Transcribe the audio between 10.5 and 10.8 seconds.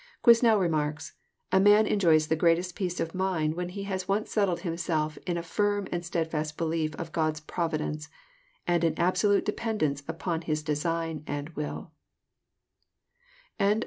de